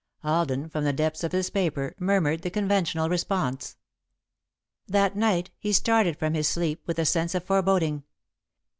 Alden, 0.23 0.67
from 0.67 0.83
the 0.83 0.93
depths 0.93 1.23
of 1.23 1.31
his 1.31 1.51
paper, 1.51 1.93
murmured 1.99 2.41
the 2.41 2.49
conventional 2.49 3.07
response. 3.07 3.77
That 4.87 5.15
night 5.15 5.51
he 5.59 5.71
started 5.71 6.17
from 6.17 6.33
his 6.33 6.47
sleep 6.47 6.81
with 6.87 6.97
a 6.97 7.05
sense 7.05 7.35
of 7.35 7.43
foreboding. 7.43 8.01